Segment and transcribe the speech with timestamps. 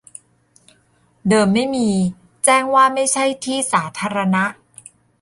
[1.27, 1.89] เดิมไม่มี
[2.45, 4.43] แจ้งว่าไม่ใช่ที่สาธารณะ